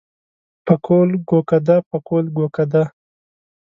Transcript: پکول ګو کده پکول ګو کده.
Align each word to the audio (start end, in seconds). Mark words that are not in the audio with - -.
پکول 0.65 1.09
ګو 1.27 1.39
کده 1.49 1.77
پکول 1.89 2.25
ګو 2.35 2.45
کده. 2.55 2.83